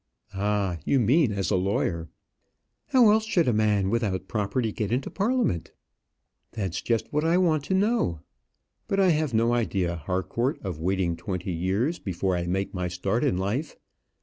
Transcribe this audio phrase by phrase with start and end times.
[0.33, 2.09] "Ah, you mean as a lawyer."
[2.87, 5.73] "How else should a man without property get into Parliament?"
[6.53, 8.21] "That's just what I want to know.
[8.87, 13.23] But I have no idea, Harcourt, of waiting twenty years before I make my start
[13.23, 13.75] in life.